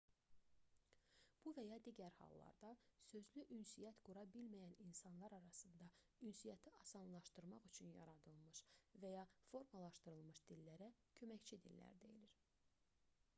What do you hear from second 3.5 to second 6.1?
ünsiyyət qura bilməyən insanlar arasında